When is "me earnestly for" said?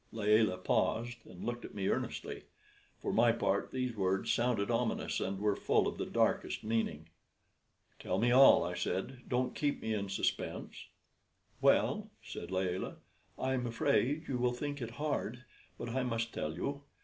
1.75-3.13